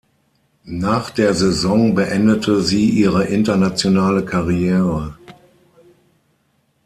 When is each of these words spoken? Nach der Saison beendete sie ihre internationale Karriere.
Nach 0.65 1.11
der 1.11 1.35
Saison 1.35 1.93
beendete 1.93 2.63
sie 2.63 2.89
ihre 2.89 3.25
internationale 3.25 4.25
Karriere. 4.25 5.15